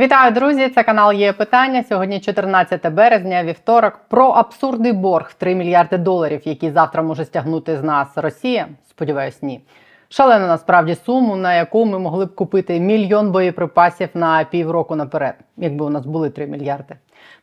[0.00, 0.68] Вітаю, друзі!
[0.68, 1.84] Це канал є питання.
[1.88, 4.00] Сьогодні 14 березня, вівторок.
[4.08, 8.68] Про абсурдний борг в 3 мільярди доларів, який завтра може стягнути з нас Росія.
[8.90, 9.60] Сподіваюсь, ні.
[10.08, 15.84] Шалена насправді суму, на яку ми могли б купити мільйон боєприпасів на півроку наперед, якби
[15.84, 16.94] у нас були 3 мільярди.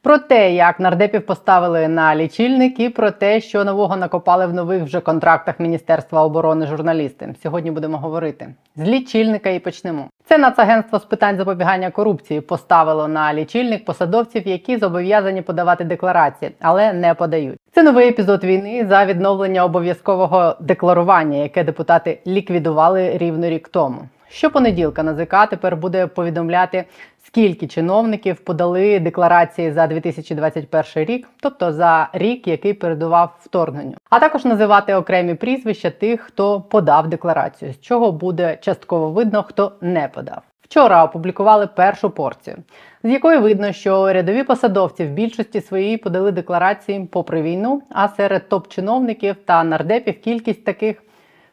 [0.02, 4.84] Про те, як нардепів поставили на лічильник, і про те, що нового накопали в нових
[4.84, 7.36] вже контрактах Міністерства оборони журналісти.
[7.44, 10.10] Сьогодні будемо говорити з лічильника і почнемо.
[10.26, 16.94] Це Нацагентство з питань запобігання корупції поставило на лічильник посадовців, які зобов'язані подавати декларації, але
[16.94, 17.60] не подають.
[17.72, 23.98] Це новий епізод війни за відновлення обов'язкового декларування, яке депутати ліквідували рівно рік тому.
[24.30, 26.86] Щопонеділка НАЗК тепер буде повідомляти,
[27.24, 34.46] скільки чиновників подали декларації за 2021 рік, тобто за рік, який передував вторгненню, а також
[34.46, 40.42] називати окремі прізвища тих, хто подав декларацію, з чого буде частково видно, хто не подав.
[40.62, 42.58] Вчора опублікували першу порцію,
[43.04, 48.50] з якої видно, що рядові посадовці в більшості своїй подали декларації попри війну, а серед
[48.50, 51.04] топ-чиновників та нардепів кількість таких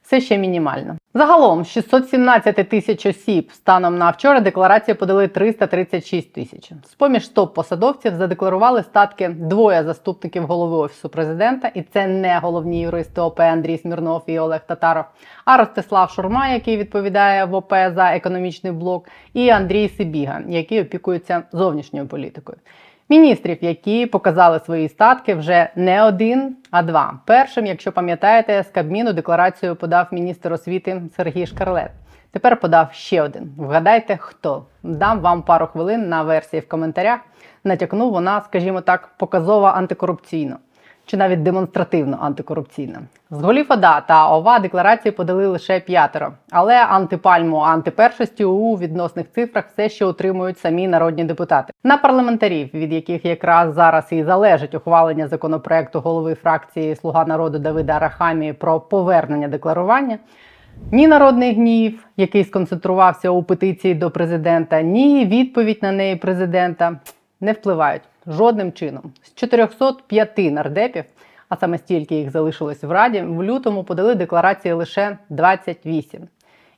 [0.02, 0.96] все ще мінімальна.
[1.16, 6.72] Загалом 617 тисяч осіб станом на вчора декларації подали 336 тисяч.
[6.84, 13.20] З поміж топ-посадовців задекларували статки двоє заступників голови офісу президента, і це не головні юристи
[13.20, 15.04] ОП Андрій Смірнов і Олег Татаров,
[15.44, 21.42] а Ростислав Шурма, який відповідає в ОП за економічний блок, і Андрій Сибіга, який опікується
[21.52, 22.58] зовнішньою політикою.
[23.08, 27.20] Міністрів, які показали свої статки вже не один, а два.
[27.24, 31.90] Першим, якщо пам'ятаєте, з Кабміну декларацію подав міністр освіти Сергій Шкарлет.
[32.30, 33.54] Тепер подав ще один.
[33.56, 37.20] Вгадайте, хто дам вам пару хвилин на версії в коментарях.
[37.64, 40.56] Натякну вона, скажімо так, показово антикорупційно
[41.06, 43.00] чи навіть демонстративно антикорупційна.
[43.30, 49.64] З голів ОДА та ОВА декларації подали лише п'ятеро, але антипальму антипершості у відносних цифрах
[49.72, 51.72] все ще утримують самі народні депутати.
[51.84, 57.92] На парламентарів, від яких якраз зараз і залежить ухвалення законопроекту голови фракції Слуга народу Давида
[57.92, 60.18] Арахамії про повернення декларування.
[60.92, 67.00] Ні народний гнів, який сконцентрувався у петиції до президента, ні відповідь на неї президента
[67.40, 69.12] не впливають жодним чином.
[69.22, 71.04] З 405 нардепів,
[71.48, 76.28] а саме стільки їх залишилось в Раді, в лютому подали декларації лише 28.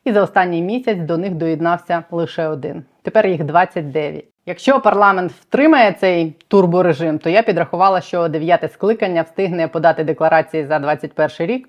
[0.05, 2.84] І за останній місяць до них доєднався лише один.
[3.03, 4.25] Тепер їх 29.
[4.47, 10.78] Якщо парламент втримає цей турборежим, то я підрахувала, що дев'яте скликання встигне подати декларації за
[10.78, 11.69] 2021 рік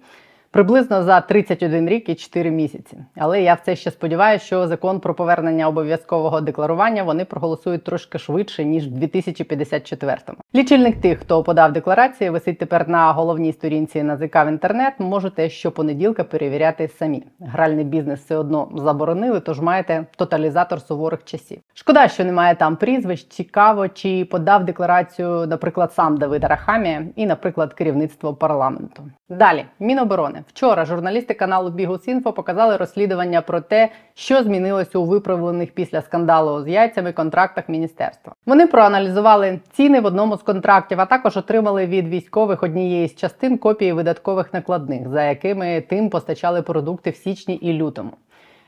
[0.57, 2.97] приблизно за 31 рік і 4 місяці.
[3.16, 8.66] Але я все ще сподіваюся, що закон про повернення обов'язкового декларування вони проголосують трошки швидше
[8.66, 10.38] ніж в 2054-му.
[10.56, 14.94] Лічильник тих, хто подав декларації, висить тепер на головній сторінці НАЗК в інтернет.
[15.00, 17.23] Можете щопонеділка перевіряти самі.
[17.40, 21.59] Гральний бізнес все одно заборонили, тож маєте тоталізатор суворих часів.
[21.73, 23.28] Шкода, що немає там прізвищ.
[23.28, 29.03] Цікаво, чи подав декларацію, наприклад, сам Давид Арахамія і, наприклад, керівництво парламенту.
[29.30, 36.02] Далі Міноборони вчора журналісти каналу Бігус.Інфо показали розслідування про те, що змінилося у виправлених після
[36.02, 38.34] скандалу з яйцями контрактах міністерства.
[38.46, 43.58] Вони проаналізували ціни в одному з контрактів, а також отримали від військових однієї з частин
[43.58, 48.12] копії видаткових накладних, за якими тим постачали продукти в січні і лютому.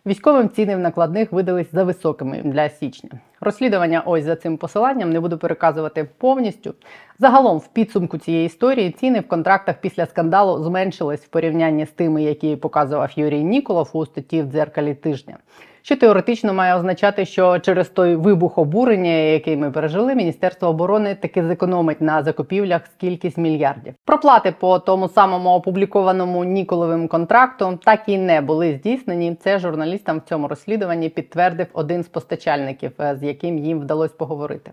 [0.06, 3.10] Військовим ціни в накладних видались за високими для січня.
[3.42, 6.74] Розслідування ось за цим посиланням не буду переказувати повністю.
[7.20, 12.24] Загалом, в підсумку цієї історії ціни в контрактах після скандалу зменшились в порівнянні з тими,
[12.24, 15.38] які показував Юрій Ніколов у статті в дзеркалі тижня
[15.90, 21.44] що теоретично має означати, що через той вибух обурення, який ми пережили, Міністерство оборони таки
[21.44, 23.94] зекономить на закупівлях скількись мільярдів.
[24.06, 29.36] Проплати по тому самому опублікованому Ніколовим контракту так і не були здійснені.
[29.36, 34.72] Це журналістам в цьому розслідуванні підтвердив один з постачальників, е, з яким їм вдалося поговорити.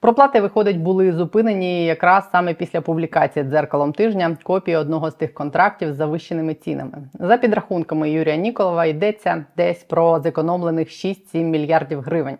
[0.00, 5.92] Проплати, виходить, були зупинені якраз саме після публікації дзеркалом тижня копії одного з тих контрактів
[5.92, 6.98] з завищеними цінами.
[7.14, 12.38] За підрахунками Юрія Ніколова йдеться десь про зекономлених 6-7 мільярдів гривень.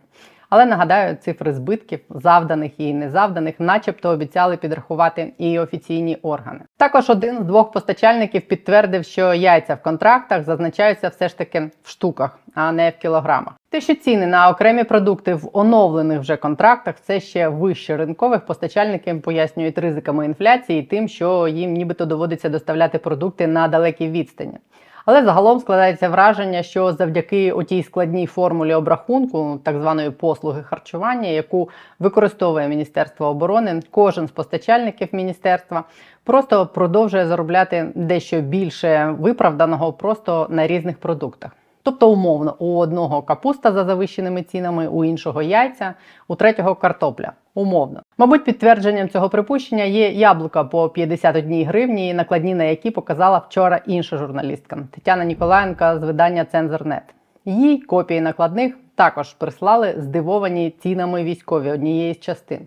[0.51, 6.61] Але нагадаю, цифри збитків, завданих і незавданих, начебто обіцяли підрахувати і офіційні органи.
[6.77, 11.91] Також один з двох постачальників підтвердив, що яйця в контрактах зазначаються все ж таки в
[11.91, 13.55] штуках, а не в кілограмах.
[13.71, 19.15] Те, що ціни на окремі продукти в оновлених вже контрактах все ще вище ринкових постачальники
[19.15, 24.59] пояснюють ризиками інфляції, тим, що їм нібито доводиться доставляти продукти на далекій відстані.
[25.07, 31.69] Але загалом складається враження, що завдяки отій складній формулі обрахунку, так званої послуги харчування, яку
[31.99, 35.85] використовує Міністерство оборони, кожен з постачальників міністерства
[36.25, 41.51] просто продовжує заробляти дещо більше виправданого просто на різних продуктах.
[41.87, 45.95] Тобто, умовно, у одного капуста за завищеними цінами, у іншого яйця,
[46.29, 47.33] у третього картопля.
[47.55, 48.03] Умовно.
[48.19, 54.17] Мабуть, підтвердженням цього припущення є яблука по 51 гривні, накладні на які показала вчора інша
[54.17, 57.03] журналістка Тетяна Ніколаєнка з видання Цензорнет.
[57.45, 62.61] Їй копії накладних також прислали здивовані цінами військові однієї з частин.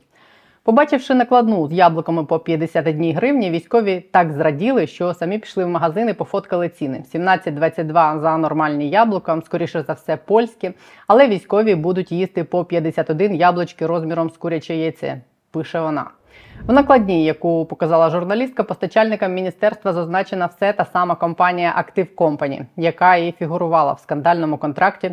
[0.63, 6.13] Побачивши накладну з яблуками по 51 гривні, військові так зраділи, що самі пішли в магазини,
[6.13, 7.03] пофоткали ціни.
[7.13, 10.71] 17,22 за нормальні яблука, скоріше за все, польські,
[11.07, 15.21] але військові будуть їсти по 51 яблучки розміром з куряче яйце.
[15.51, 16.05] Пише вона.
[16.65, 23.15] В накладній, яку показала журналістка, постачальникам міністерства зазначена все та сама компанія Active Company, яка
[23.15, 25.11] і фігурувала в скандальному контракті,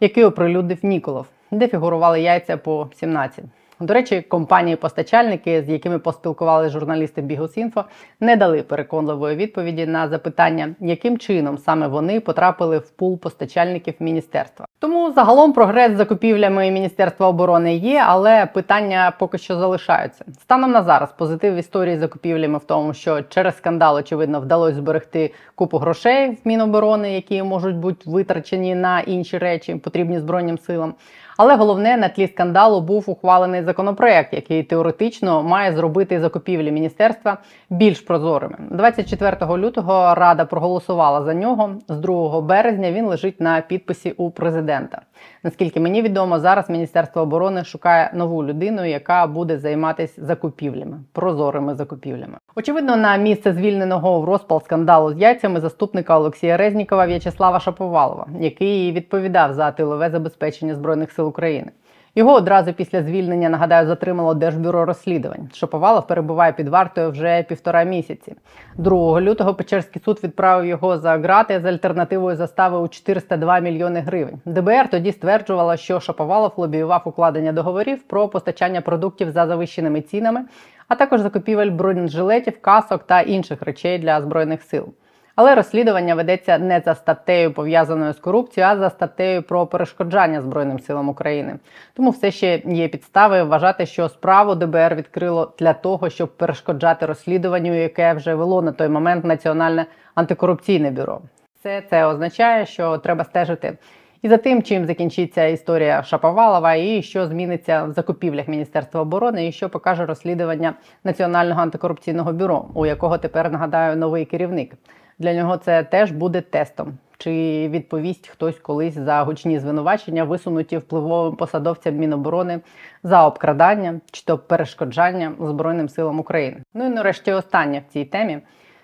[0.00, 3.44] який оприлюднив Ніколов, де фігурували яйця по 17.
[3.80, 7.84] До речі, компанії-постачальники, з якими поспілкувалися журналісти Бігусінфо,
[8.20, 14.66] не дали переконливої відповіді на запитання, яким чином саме вони потрапили в пул постачальників міністерства.
[14.78, 20.24] Тому загалом прогрес з закупівлями Міністерства оборони є, але питання поки що залишаються.
[20.40, 24.76] Станом на зараз позитив в історії з закупівлями в тому, що через скандал, очевидно, вдалося
[24.76, 30.94] зберегти купу грошей в Міноборони, які можуть бути витрачені на інші речі, потрібні збройним силам.
[31.36, 37.38] Але головне на тлі скандалу був ухвалений законопроект, який теоретично має зробити закупівлі міністерства
[37.70, 38.56] більш прозорими.
[38.70, 41.70] 24 лютого рада проголосувала за нього.
[41.88, 45.02] З 2 березня він лежить на підписі у президента.
[45.42, 52.38] Наскільки мені відомо, зараз Міністерство оборони шукає нову людину, яка буде займатися закупівлями, прозорими закупівлями.
[52.56, 58.92] Очевидно, на місце звільненого в розпал скандалу з яйцями заступника Олексія Резнікова В'ячеслава Шаповалова, який
[58.92, 61.70] відповідав за тилове забезпечення збройних сил України.
[62.18, 65.48] Його одразу після звільнення нагадаю затримало Держбюро розслідувань.
[65.54, 68.34] Шаповалов перебуває під вартою вже півтора місяці.
[68.76, 74.40] 2 лютого Печерський суд відправив його за грати з альтернативою застави у 402 мільйони гривень.
[74.44, 80.44] ДБР тоді стверджувала, що Шаповалов лобіював укладення договорів про постачання продуктів за завищеними цінами,
[80.88, 84.88] а також закупівель бронежилетів, касок та інших речей для збройних сил.
[85.36, 90.80] Але розслідування ведеться не за статтею пов'язаною з корупцією, а за статтею про перешкоджання Збройним
[90.80, 91.58] силам України.
[91.94, 97.74] Тому все ще є підстави вважати, що справу ДБР відкрило для того, щоб перешкоджати розслідуванню,
[97.82, 101.20] яке вже вело на той момент Національне антикорупційне бюро.
[101.60, 103.78] Все це означає, що треба стежити.
[104.22, 109.52] І за тим, чим закінчиться історія Шаповалова, і що зміниться в закупівлях Міністерства оборони, і
[109.52, 110.74] що покаже розслідування
[111.04, 114.72] Національного антикорупційного бюро, у якого тепер нагадаю новий керівник.
[115.18, 116.98] Для нього це теж буде тестом.
[117.18, 117.30] Чи
[117.68, 122.60] відповість хтось колись за гучні звинувачення, висунуті впливовим посадовцям Міноборони
[123.02, 126.56] за обкрадання чи то перешкоджання Збройним силам України?
[126.74, 128.38] Ну і нарешті останнє в цій темі.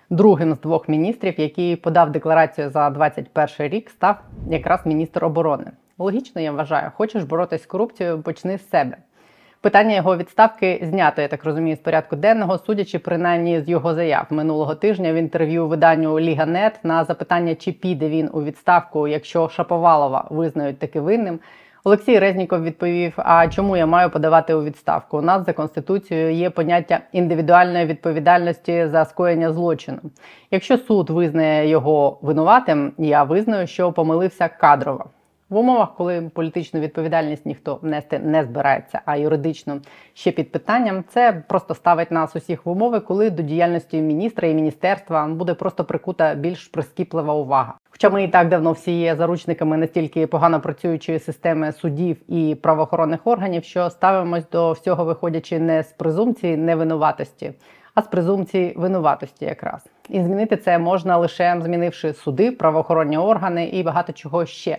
[0.09, 4.15] Другим з двох міністрів, який подав декларацію за 2021 рік, став
[4.49, 5.71] якраз міністр оборони.
[5.97, 8.97] Логічно, я вважаю, хочеш боротись з корупцією, почни з себе.
[9.63, 14.25] Питання його відставки знято, я так розумію, з порядку денного, судячи принаймні з його заяв
[14.29, 20.27] минулого тижня в інтерв'ю виданню Ліга.нет на запитання, чи піде він у відставку, якщо Шаповалова
[20.29, 21.39] визнають таки винним.
[21.83, 25.17] Олексій Резніков відповів: А чому я маю подавати у відставку?
[25.17, 29.99] У нас за конституцією є поняття індивідуальної відповідальності за скоєння злочину.
[30.51, 35.05] Якщо суд визнає його винуватим, я визнаю, що помилився кадрово.
[35.53, 39.81] В умовах, коли політичну відповідальність ніхто нести не збирається, а юридично
[40.13, 44.53] ще під питанням, це просто ставить нас усіх в умови, коли до діяльності міністра і
[44.53, 47.73] міністерства буде просто прикута більш прискіплива увага.
[47.89, 53.27] Хоча ми і так давно всі є заручниками настільки погано працюючої системи судів і правоохоронних
[53.27, 57.53] органів, що ставимось до всього, виходячи не з презумпції невинуватості,
[57.95, 63.83] а з презумпції винуватості, якраз і змінити це можна лише змінивши суди, правоохоронні органи і
[63.83, 64.77] багато чого ще.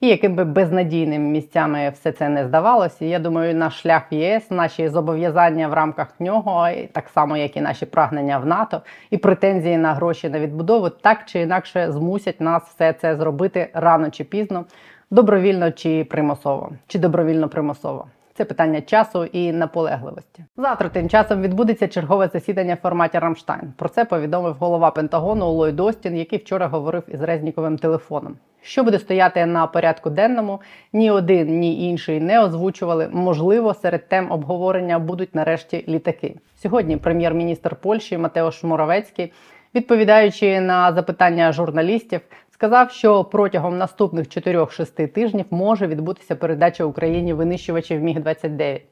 [0.00, 4.50] І яким би безнадійним місцями все це не здавалося, я думаю, наш шлях в ЄС,
[4.50, 9.78] наші зобов'язання в рамках нього, так само як і наші прагнення в НАТО, і претензії
[9.78, 14.64] на гроші на відбудову, так чи інакше змусять нас все це зробити рано чи пізно,
[15.10, 18.06] добровільно чи примусово, чи добровільно примусово.
[18.34, 20.44] Це питання часу і наполегливості.
[20.56, 23.72] Завтра тим часом відбудеться чергове засідання в форматі Рамштайн.
[23.76, 28.36] Про це повідомив голова Пентагону Ллойд Остін, який вчора говорив із Резніковим телефоном.
[28.66, 30.60] Що буде стояти на порядку денному,
[30.92, 33.08] ні один, ні інший не озвучували.
[33.12, 36.34] Можливо, серед тем обговорення будуть нарешті літаки.
[36.62, 39.32] Сьогодні прем'єр-міністр Польщі Матеош Моровецький,
[39.74, 42.20] відповідаючи на запитання журналістів,
[42.50, 48.82] сказав, що протягом наступних 4-6 тижнів може відбутися передача Україні винищувачів Міг 29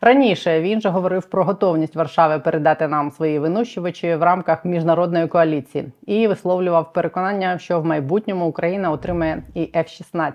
[0.00, 5.92] Раніше він же говорив про готовність Варшави передати нам свої винищувачі в рамках міжнародної коаліції
[6.06, 10.32] і висловлював переконання, що в майбутньому Україна отримає і F-16.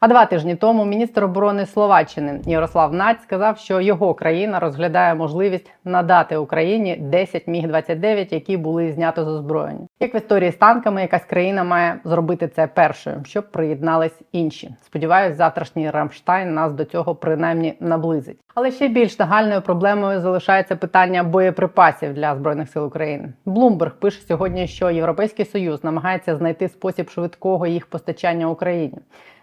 [0.00, 5.72] А два тижні тому міністр оборони Словаччини Ярослав Наць сказав, що його країна розглядає можливість
[5.84, 9.86] надати Україні 10 міг 29 які були знято з озброєння.
[10.02, 14.74] Як в історії з танками, якась країна має зробити це першою, щоб приєднались інші.
[14.82, 18.38] Сподіваюсь, завтрашній Рамштайн нас до цього принаймні наблизить.
[18.54, 23.32] Але ще більш нагальною проблемою залишається питання боєприпасів для збройних сил України.
[23.44, 28.98] Блумберг пише сьогодні, що Європейський Союз намагається знайти спосіб швидкого їх постачання Україні.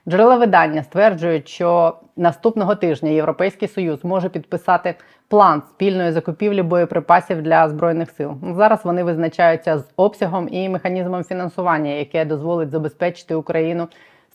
[0.07, 4.95] Джерела видання стверджують, що наступного тижня Європейський Союз може підписати
[5.27, 8.33] план спільної закупівлі боєприпасів для збройних сил.
[8.55, 13.87] Зараз вони визначаються з обсягом і механізмом фінансування, яке дозволить забезпечити Україну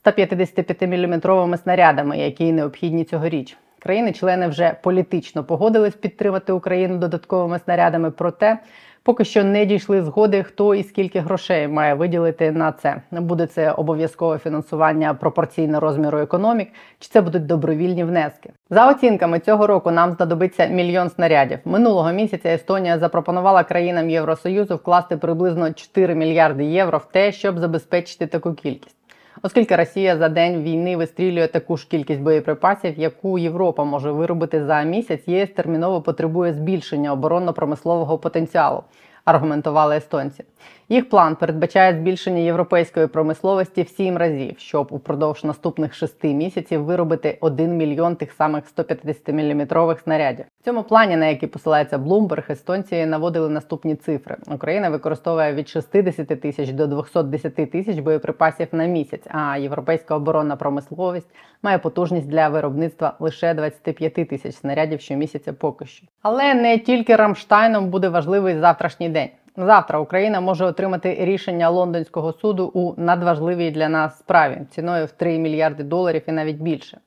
[0.04, 3.56] 155-мм снарядами, які необхідні цьогоріч.
[3.78, 8.10] Країни-члени вже політично погодились підтримати Україну додатковими снарядами.
[8.10, 8.58] Проте
[9.02, 13.02] поки що не дійшли згоди, хто і скільки грошей має виділити на це.
[13.10, 16.68] Буде це обов'язкове фінансування пропорційно розміру економік,
[16.98, 18.50] чи це будуть добровільні внески.
[18.70, 21.58] За оцінками цього року нам знадобиться мільйон снарядів.
[21.64, 28.26] Минулого місяця Естонія запропонувала країнам Євросоюзу вкласти приблизно 4 мільярди євро в те, щоб забезпечити
[28.26, 29.01] таку кількість
[29.42, 34.82] оскільки Росія за день війни вистрілює таку ж кількість боєприпасів, яку Європа може виробити за
[34.82, 38.84] місяць, ЄС терміново потребує збільшення оборонно-промислового потенціалу
[39.24, 40.44] аргументували естонці.
[40.92, 47.38] Їх план передбачає збільшення європейської промисловості в сім разів, щоб упродовж наступних шести місяців виробити
[47.40, 50.44] 1 мільйон тих самих 150-мм снарядів.
[50.60, 54.36] В цьому плані, на який посилається Bloomberg, естонці наводили наступні цифри.
[54.46, 59.26] Україна використовує від 60 тисяч до 210 тисяч боєприпасів на місяць.
[59.30, 61.28] А європейська оборонна промисловість
[61.62, 66.06] має потужність для виробництва лише 25 тисяч снарядів щомісяця поки що.
[66.22, 69.28] Але не тільки Рамштайном буде важливий завтрашній день.
[69.56, 75.38] Завтра Україна може отримати рішення лондонського суду у надважливій для нас справі ціною в 3
[75.38, 76.98] мільярди доларів і навіть більше.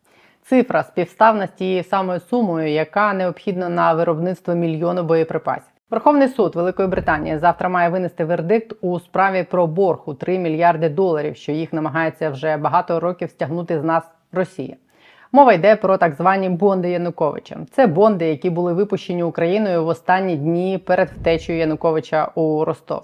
[0.43, 5.71] Цифра співставна з тією самою сумою, яка необхідна на виробництво мільйону боєприпасів.
[5.89, 10.89] Верховний суд Великої Британії завтра має винести вердикт у справі про борг у 3 мільярди
[10.89, 14.75] доларів, що їх намагається вже багато років стягнути з нас Росія.
[15.35, 17.57] Мова йде про так звані бонди Януковича.
[17.71, 23.03] Це бонди, які були випущені Україною в останні дні перед втечею Януковича у Ростов.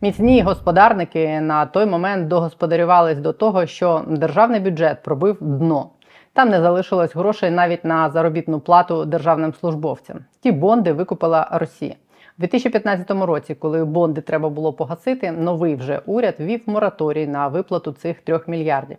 [0.00, 5.90] Міцні господарники на той момент догосподарювались до того, що державний бюджет пробив дно.
[6.32, 10.18] Там не залишилось грошей навіть на заробітну плату державним службовцям.
[10.40, 11.94] Ті бонди викупила Росія.
[12.38, 17.92] У 2015 році, коли бонди треба було погасити, новий вже уряд ввів мораторій на виплату
[17.92, 18.96] цих трьох мільярдів.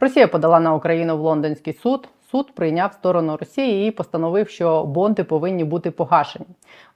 [0.00, 2.08] Росія подала на Україну в лондонський суд.
[2.30, 6.46] Суд прийняв сторону Росії і постановив, що бонди повинні бути погашені.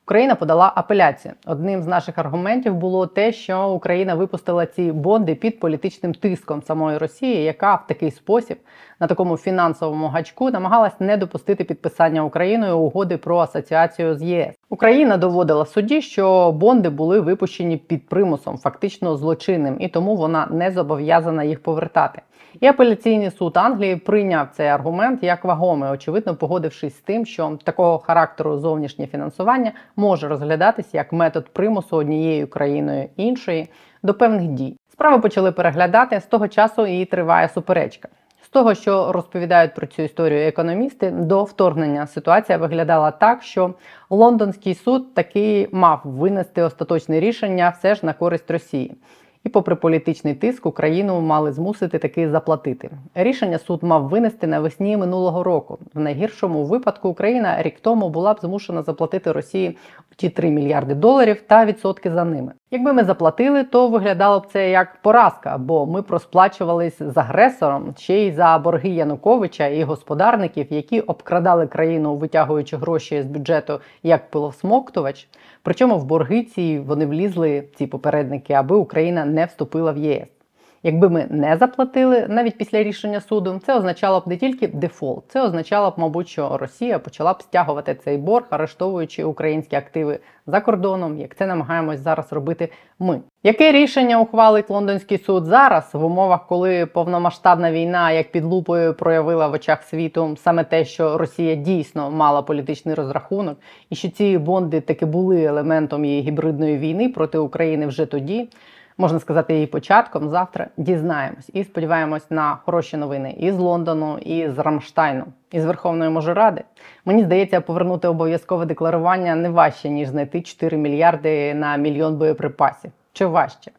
[0.06, 1.34] Україна подала апеляцію.
[1.46, 6.98] Одним з наших аргументів було те, що Україна випустила ці бонди під політичним тиском самої
[6.98, 8.58] Росії, яка в такий спосіб
[9.00, 14.54] на такому фінансовому гачку намагалась не допустити підписання Україною угоди про асоціацію з ЄС.
[14.68, 20.70] Україна доводила суді, що бонди були випущені під примусом, фактично злочинним, і тому вона не
[20.70, 22.22] зобов'язана їх повертати.
[22.60, 27.98] І апеляційний суд Англії прийняв цей аргумент як вагомий, очевидно, погодившись з тим, що такого
[27.98, 33.68] характеру зовнішнє фінансування може розглядатися як метод примусу однією країною іншої
[34.02, 34.76] до певних дій.
[34.92, 38.08] Справи почали переглядати з того часу і триває суперечка.
[38.42, 43.74] З того, що розповідають про цю історію економісти, до вторгнення ситуація виглядала так, що
[44.10, 48.96] лондонський суд таки мав винести остаточне рішення все ж на користь Росії
[49.44, 52.90] і, попри політичний тиск, Україну мали змусити таки заплатити.
[53.14, 55.78] Рішення суд мав винести навесні минулого року.
[55.94, 59.76] В найгіршому випадку Україна рік тому була б змушена заплатити Росії
[60.16, 62.52] ті 3 мільярди доларів та відсотки за ними.
[62.74, 68.18] Якби ми заплатили, то виглядало б це як поразка, бо ми просплачувались з агресором ще
[68.18, 75.28] й за борги Януковича і господарників, які обкрадали країну, витягуючи гроші з бюджету як пилосмоктувач.
[75.62, 80.43] Причому в борги ці вони влізли ці попередники, аби Україна не вступила в ЄС.
[80.86, 85.42] Якби ми не заплатили навіть після рішення суду, це означало б не тільки дефолт, це
[85.42, 91.18] означало б, мабуть, що Росія почала б стягувати цей борг, арештовуючи українські активи за кордоном,
[91.18, 93.20] як це намагаємось зараз робити ми.
[93.42, 99.48] Яке рішення ухвалить лондонський суд зараз в умовах, коли повномасштабна війна як під лупою проявила
[99.48, 103.58] в очах світу саме те, що Росія дійсно мала політичний розрахунок,
[103.90, 108.48] і що ці бонди таки були елементом її гібридної війни проти України вже тоді?
[108.98, 110.28] Можна сказати, її початком.
[110.28, 115.64] Завтра дізнаємось і сподіваємось на хороші новини і з Лондону, і з Рамштайну, і з
[115.64, 116.64] Верховної Можоради.
[117.04, 122.92] Мені здається, повернути обов'язкове декларування не важче ніж знайти 4 мільярди на мільйон боєприпасів.
[123.12, 123.70] Чи важче?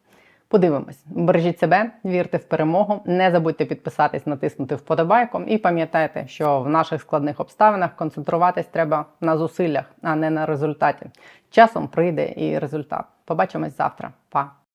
[0.48, 3.01] Подивимось, бережіть себе, вірте в перемогу.
[3.05, 5.41] Не забудьте підписатись, натиснути вподобайку.
[5.41, 11.05] І пам'ятайте, що в наших складних обставинах концентруватись треба на зусиллях, а не на результаті.
[11.50, 13.05] Часом прийде і результат.
[13.25, 14.12] Побачимось завтра.
[14.29, 14.55] Па!